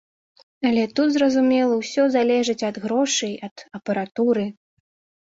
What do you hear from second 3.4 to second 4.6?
ад апаратуры.